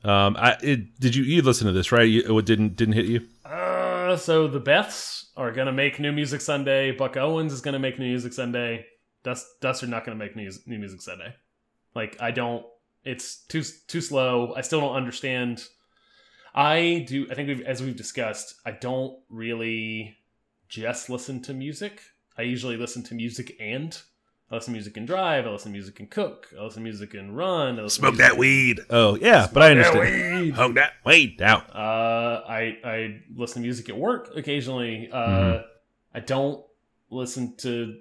[0.03, 2.07] Um, I it, did you you listen to this right?
[2.07, 3.27] You, it didn't didn't hit you?
[3.45, 6.91] Uh, so the Beths are gonna make new music Sunday.
[6.91, 8.85] Buck Owens is gonna make new music Sunday.
[9.23, 11.33] Dust Dust are not gonna make new new music Sunday.
[11.95, 12.65] Like I don't.
[13.05, 14.53] It's too too slow.
[14.55, 15.67] I still don't understand.
[16.55, 17.27] I do.
[17.31, 18.55] I think we've as we've discussed.
[18.65, 20.17] I don't really
[20.69, 22.01] just listen to music.
[22.37, 23.97] I usually listen to music and
[24.51, 25.45] I listen to music and drive.
[25.47, 26.49] I listen to music and cook.
[26.59, 27.79] I listen to music and run.
[27.79, 28.79] I listen to music- weed.
[28.89, 30.41] Oh yeah, but I that understand.
[30.45, 30.55] weed.
[30.55, 31.75] Smoke that weed out.
[31.75, 35.09] Uh, I I listen to music at work occasionally.
[35.11, 35.63] Uh, Mhm.
[36.15, 36.63] I don't
[37.09, 37.97] listen to.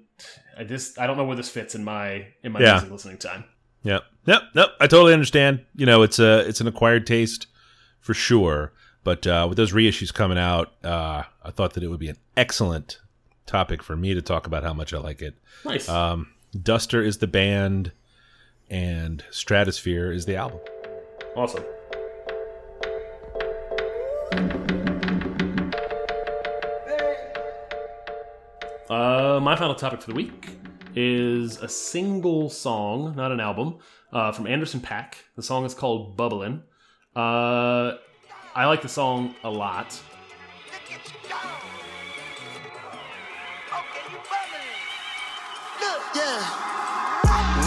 [0.58, 2.72] I just I don't know where this fits in my in my Yeah.
[2.74, 3.44] music listening time.
[3.84, 4.02] Yep.
[4.26, 4.42] Yep.
[4.54, 4.70] Nope.
[4.78, 5.64] I totally understand.
[5.74, 7.46] You know, it's a it's an acquired taste
[8.02, 8.72] for sure.
[9.04, 12.18] But uh, with those reissues coming out, uh, I thought that it would be an
[12.36, 13.00] excellent
[13.46, 15.34] topic for me to talk about how much I like it.
[15.64, 15.88] Nice.
[15.88, 16.28] Um,
[16.60, 17.92] Duster is the band,
[18.70, 20.60] and Stratosphere is the album.
[21.34, 21.64] awesome.
[28.90, 30.50] Uh, my final topic for the week
[30.94, 33.78] is a single song, not an album,
[34.12, 35.14] uh, from Anderson Paak.
[35.36, 36.62] The song is called "Bubblin'."
[37.14, 37.98] Uh,
[38.54, 40.00] I like the song a lot.
[45.78, 46.42] Bubbling.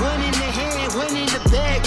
[0.01, 1.85] One in the one in the bag,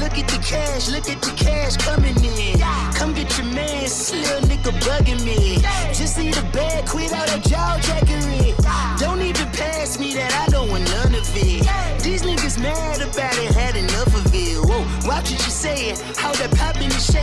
[0.00, 2.60] Look at the cash, look at the cash coming in.
[2.94, 5.58] Come get your man, this little nigga bugging me.
[5.92, 8.67] Just need a bag, quit all that jaw jackery.
[16.16, 16.47] How that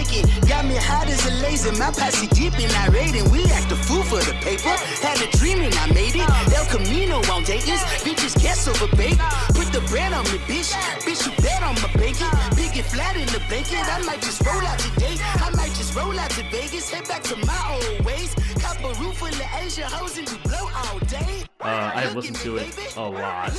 [0.05, 0.47] popping.
[0.47, 3.29] Got me hot as a laser, my posse deep and I raiding.
[3.31, 4.69] We act a fool for the paper.
[5.01, 6.27] Had a dream and I made it.
[6.53, 9.17] El Camino on Dayton's, bitches guess over bait.
[9.53, 10.71] Put the bread on me, bitch.
[11.01, 12.29] Bitch, you bet on my bacon.
[12.55, 13.81] Big and flat in the blanket.
[13.81, 15.15] I might just roll out today.
[15.19, 16.89] I might just roll out to Vegas.
[16.89, 18.35] Head back to my old ways.
[18.59, 21.43] Cop a roof full of Asian hoes and do blow all day.
[21.61, 23.51] Uh, I have listened to it a lot.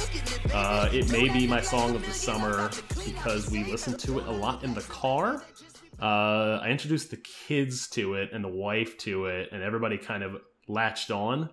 [0.53, 2.71] Uh, it may be my song of the summer
[3.05, 5.43] because we listened to it a lot in the car.
[6.01, 10.23] Uh, I introduced the kids to it and the wife to it, and everybody kind
[10.23, 10.37] of
[10.69, 11.51] latched on.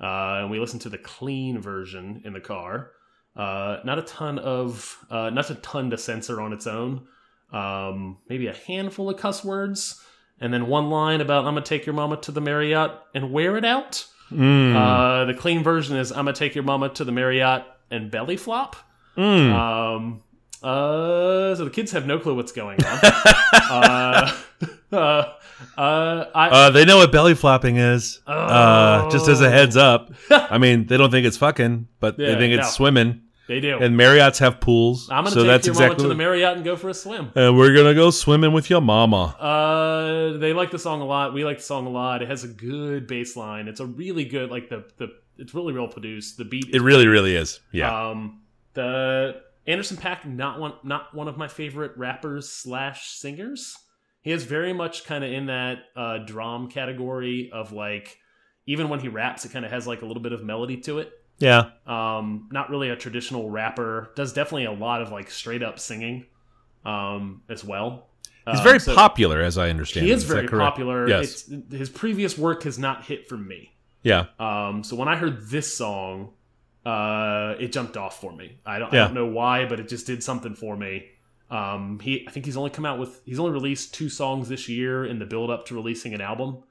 [0.00, 2.90] Uh, and we listened to the clean version in the car.
[3.34, 7.06] Uh, not a ton of, uh, not a ton to censor on its own.
[7.52, 10.02] Um, maybe a handful of cuss words,
[10.40, 13.56] and then one line about "I'm gonna take your mama to the Marriott and wear
[13.56, 14.74] it out." Mm.
[14.74, 18.36] Uh, the clean version is I'm gonna take your mama to the Marriott and belly
[18.36, 18.76] flop.
[19.16, 19.52] Mm.
[19.52, 20.22] Um,
[20.66, 22.98] uh, so the kids have no clue what's going on.
[23.70, 24.36] uh,
[24.92, 28.20] uh, uh, I, Uh, they know what belly flopping is.
[28.26, 29.50] Uh, just as a Oh.
[29.50, 30.12] heads up.
[30.30, 32.70] I mean, they don't think it's fucking, but they think it's no.
[32.70, 33.22] swimming.
[33.48, 33.78] they do.
[33.78, 36.04] And Marriott's have pools, I'm gonna so take that's your mama exactly.
[36.04, 37.30] to the Marriott and go for a swim.
[37.36, 39.36] and we're gonna go swimming with your mama.
[39.38, 41.32] Uh, they like the song a lot.
[41.32, 42.22] We like the song a lot.
[42.22, 43.68] It has a good bass line.
[43.68, 45.08] It's a really good like the the.
[45.38, 46.38] It's really well produced.
[46.38, 46.74] The beat.
[46.74, 47.60] It really, really is.
[47.70, 48.08] Yeah.
[48.08, 48.40] Um,
[48.72, 53.76] the Anderson Paak not one not one of my favorite rappers slash singers.
[54.22, 58.18] He is very much kind of in that uh, drum category of like
[58.66, 60.98] even when he raps, it kind of has like a little bit of melody to
[60.98, 61.12] it.
[61.38, 61.70] yeah.
[61.86, 64.10] Um, not really a traditional rapper.
[64.16, 66.26] Does definitely a lot of like straight up singing,
[66.84, 68.08] um, as well.
[68.48, 70.06] He's Um, very so popular, as I understand.
[70.06, 71.08] He is, that very popular.
[71.08, 71.48] Yes.
[71.48, 73.72] It's, his previous work has not hit for me.
[74.02, 74.26] Yeah.
[74.38, 76.32] Um, so when I heard this song,
[76.86, 78.58] uh, it jumped off for me.
[78.64, 79.02] I don't, Yeah.
[79.02, 81.06] I don't know why, but it just did something for me.
[81.50, 84.68] Um, he, I think he's only come out with, he's only released two songs this
[84.68, 86.62] year in the build up to releasing an album.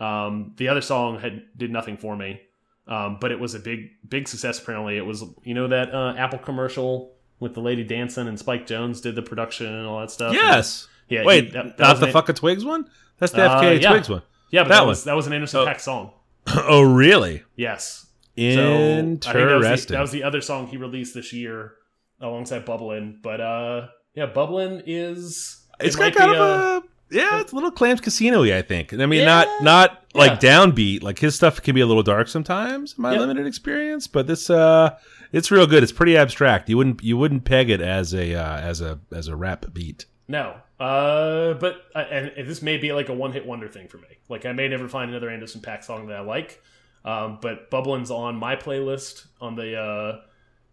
[0.00, 2.40] Um, the other song had did nothing for me,
[2.86, 4.58] um, but it was a big, big success.
[4.60, 8.66] Apparently, it was you know that uh, Apple commercial with the lady dancing and Spike
[8.66, 10.34] Jonze did the production and all that stuff.
[10.34, 10.86] Yes.
[11.08, 11.24] yeah.
[11.24, 12.88] Wait, he- that- that not the an- fuck a Twigs one?
[13.18, 13.90] That's the Uh, FKA yeah.
[13.90, 14.22] Twigs one.
[14.50, 14.88] Yeah, but that that, one.
[14.88, 15.66] was that was an Anderson Oh.
[15.66, 16.12] Paak song.
[16.46, 17.42] oh, really?
[17.56, 18.05] Yes.
[18.36, 19.22] Interesting.
[19.22, 21.72] So, I think that was, the, that was the other song he released this year
[22.20, 23.22] alongside Bubblin'.
[23.22, 26.82] But uh yeah, Bubblin' is it it's got kind of uh, a
[27.14, 28.92] yeah, it's a little Clams Casino-y, I think.
[28.92, 29.26] I mean, Yeah.
[29.26, 30.64] not not like Yeah.
[30.66, 31.02] downbeat.
[31.02, 33.20] Like his stuff can be a little dark sometimes, in my Yeah.
[33.20, 34.06] limited experience.
[34.08, 34.96] But this, uh,
[35.32, 35.82] it's real good.
[35.84, 36.68] It's pretty abstract.
[36.68, 40.06] You wouldn't you wouldn't peg it as a uh, as a as a rap beat.
[40.28, 40.56] No.
[40.80, 44.08] Uh but uh, and, and this may be like a one-hit wonder thing for me.
[44.28, 46.60] Like I may never find another Anderson Paak song that I like.
[47.06, 50.20] Um but Bubblin's on my playlist on the uh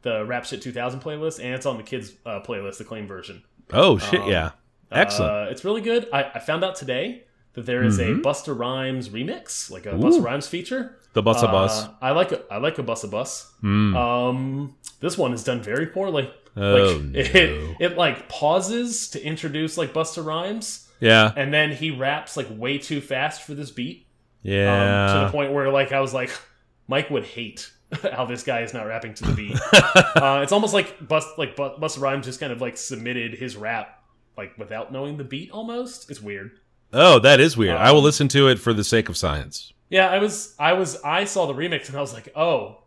[0.02, 3.42] the Rap Shit 2000 playlist and it's on the kids uh, playlist, the clean version.
[3.72, 4.20] Oh shit!
[4.22, 4.52] Um, yeah,
[4.92, 5.32] excellent.
[5.32, 6.08] Uh, it's really good.
[6.12, 7.24] I, I found out today
[7.54, 8.20] that there is Mhm.
[8.20, 10.00] a Busta Rhymes remix, like a Ooh.
[10.00, 10.98] Busta Rhymes feature.
[11.14, 11.84] the bus a bus.
[11.86, 13.54] Uh, I like a, I like a bus a bus.
[13.64, 13.96] Mm.
[13.96, 16.30] Um, this one is done very poorly.
[16.58, 17.20] oh like no.
[17.20, 22.48] it, it like pauses to introduce like Busta Rhymes, yeah, and then he raps like
[22.50, 24.08] way too fast for this beat.
[24.44, 25.08] Yeah.
[25.12, 26.30] Um, to the point where like I was like,
[26.88, 27.72] Mike would hate
[28.14, 29.60] how this guy is not rapping to the beat.
[30.16, 33.56] uh, it's almost like Bust like Bu- Busta Rhymes just kind of like submitted his
[33.56, 34.04] rap
[34.38, 35.52] like without knowing the beat.
[35.52, 36.52] Almost, it's weird.
[36.92, 37.78] oh, that is weird.
[37.78, 39.74] I will Um, listen to it for the sake of science.
[39.90, 42.80] Yeah, I was, I was, I saw the remix and I was like, oh,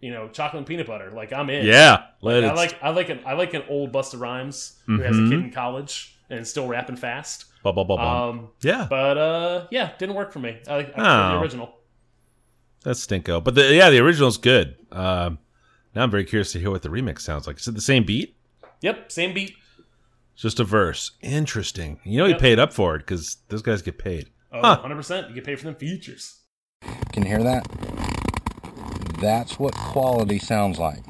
[0.00, 1.10] you know, chocolate and peanut butter.
[1.10, 1.66] Like I'm in.
[1.66, 5.16] Yeah, let I like, I like an, I like an old Busta Rhymes who has
[5.16, 5.30] a Mhm.
[5.30, 7.44] kid in college and still rapping fast.
[7.62, 8.28] bum, bum, bum, bum.
[8.38, 10.58] Um, yeah, but uh, yeah, didn't work for me.
[10.68, 11.30] I, I prefer Oh.
[11.32, 11.74] the original.
[12.82, 13.42] that's stinko.
[13.44, 14.76] But the, yeah, the original's good.
[14.92, 15.38] Um,
[15.94, 17.58] now I'm very curious to hear what the remix sounds like.
[17.58, 18.36] Is it the same beat?
[18.80, 19.54] Yep, same beat.
[20.36, 21.12] Just a verse.
[21.22, 22.00] Interesting.
[22.04, 22.36] You know Yep.
[22.36, 24.30] he paid up for it because those guys get paid.
[24.52, 24.80] Oh, Huh.
[24.84, 25.28] 100%.
[25.28, 26.40] You get paid for them features.
[27.12, 27.66] Can you hear that?
[29.20, 31.04] That's what quality sounds like.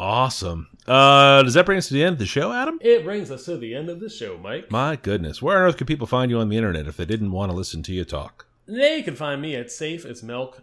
[0.00, 0.68] Awesome.
[0.86, 2.78] Uh, does that bring us to the end of the show, Adam?
[2.82, 4.70] It brings us to the end of the show, Mike.
[4.70, 5.40] My goodness.
[5.40, 7.56] Where on earth could people find you on the internet if they didn't want to
[7.56, 8.46] listen to you talk?
[8.66, 10.62] They can find me at Safe as Milk.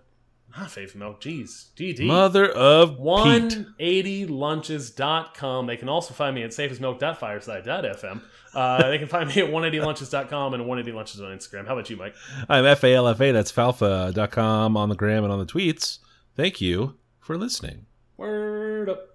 [0.57, 1.73] Not Safe Milk, jeez.
[1.75, 2.05] GD.
[2.05, 3.65] Mother of Pete.
[3.79, 5.65] 180lunches.com.
[5.67, 8.21] They can also find me at safeasmilk.fireside.fm.
[8.53, 11.67] Uh, they can find me at 180lunches.com and 180lunches on Instagram.
[11.67, 12.15] How about you, Mike?
[12.49, 13.31] I'm F-A-L-F-A.
[13.31, 15.99] That's falfa.com on the gram and on the tweets.
[16.35, 17.85] Thank you for listening.
[18.17, 19.10] Word up.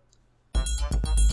[0.57, 1.26] Thank you.